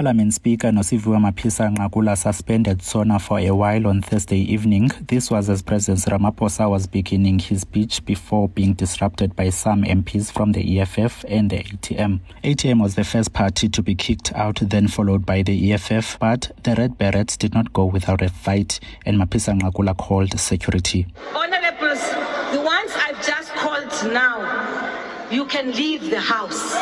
[0.00, 4.90] Parliament Speaker Nosiviwe Mapisa Nqakula suspended SONA for a while on Thursday evening.
[4.98, 10.32] This was as President Ramaphosa was beginning his speech before being disrupted by some MPs
[10.32, 12.20] from the EFF and the ATM.
[12.42, 16.50] ATM was the first party to be kicked out, then followed by the EFF, but
[16.62, 21.08] the Red Berets did not go without a fight, and Mapisa Nqakula called security.
[21.34, 22.00] Honorables,
[22.54, 26.72] the ones I've just called now, you can leave the house.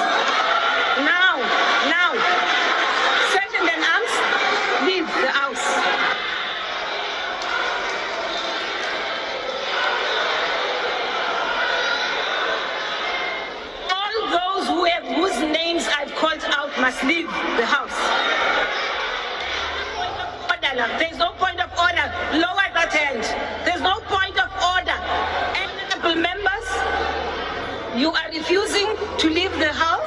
[0.99, 1.39] Now,
[1.91, 2.15] now.
[3.31, 4.15] Sergeant and arms,
[4.89, 5.67] leave the house.
[13.93, 17.99] All those who have, whose names I've called out must leave the house.
[20.99, 22.07] There's no point of order.
[22.39, 23.25] Lower that hand.
[23.67, 24.95] There's no point of order.
[25.59, 26.67] Honorable members,
[27.99, 28.87] you are refusing
[29.19, 29.98] to leave the house.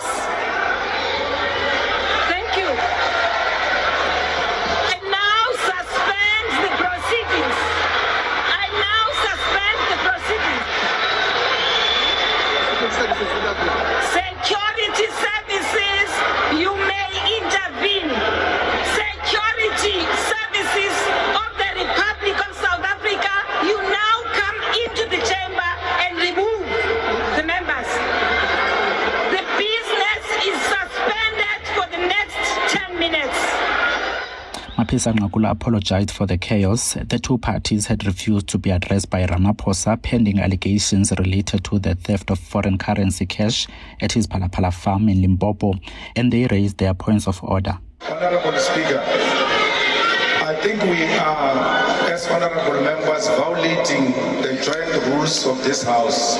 [34.91, 36.97] Mapisa Nqakula apologized for the chaos.
[37.07, 41.95] The two parties had refused to be addressed by Ramaphosa pending allegations related to the
[41.95, 43.67] theft of foreign currency cash
[44.01, 45.75] at his Phala Phala farm in Limpopo,
[46.17, 47.77] and they raised their points of order.
[48.01, 55.83] Honorable Speaker, I think we are, as honorable members, violating the joint rules of this
[55.83, 56.37] House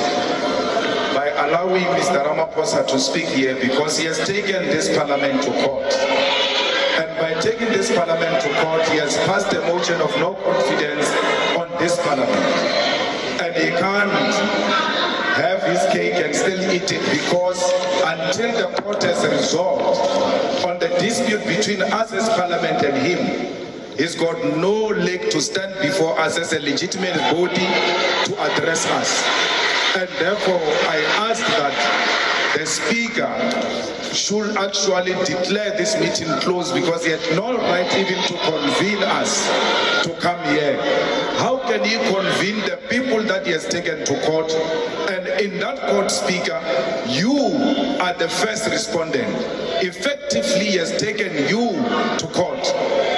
[1.16, 2.22] by allowing Mr.
[2.26, 6.31] Ramaphosa to speak here because he has taken this parliament to court.
[7.02, 11.10] And by taking this parliament to court, he has passed a motion of no confidence
[11.58, 12.30] on this parliament.
[13.42, 14.12] And he can't
[15.34, 17.60] have his cake and still eat it because
[18.06, 24.14] until the court has resolved on the dispute between us as parliament and him, he's
[24.14, 27.66] got no leg to stand before us as a legitimate body
[28.26, 29.26] to address us.
[29.98, 31.74] And therefore, I ask that
[32.62, 33.28] the speaker
[34.14, 39.48] should actually declare this meeting closed because he had no right even to convene us
[40.04, 40.78] to come here.
[41.40, 44.52] How can he convene the people that he has taken to court?
[45.10, 46.62] And in that court, speaker,
[47.08, 47.34] you
[48.00, 49.36] are the first respondent.
[49.84, 51.72] Effectively, he has taken you
[52.20, 52.64] to court.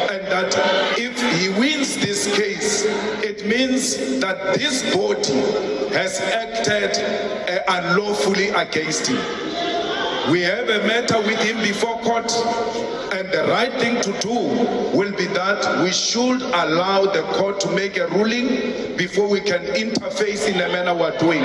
[0.10, 0.56] And that
[0.98, 2.86] if he wins this case,
[3.22, 6.92] it means that this body has acted
[7.50, 9.22] uh, unlawfully against him.
[10.32, 12.32] We have a matter with him before court,
[13.14, 14.34] and the right thing to do
[14.98, 19.62] will be that we should allow the court to make a ruling before we can
[19.76, 21.44] interface in the manner we're doing.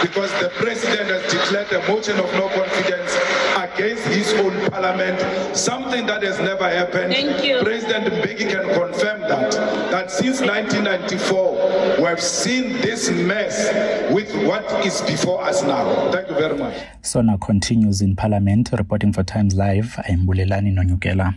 [0.00, 3.18] Because the president has declared a motion of no confidence
[3.56, 5.18] against his own parliament,
[5.56, 7.12] something that has never happened.
[7.12, 7.60] Thank you.
[7.62, 9.52] President Mbeki can confirm that,
[10.00, 16.10] that since 1994, we have seen this mess with what is before us now.
[16.10, 16.74] Thank you very much.
[17.02, 18.70] Sona continues in Parliament.
[18.72, 21.34] Reporting for Times Live, I'm Bulelani Nonyukela.